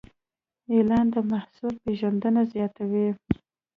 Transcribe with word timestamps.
اعلان 0.73 1.05
د 1.13 1.15
محصول 1.31 1.73
پیژندنه 1.83 2.41
زیاتوي. 2.53 3.07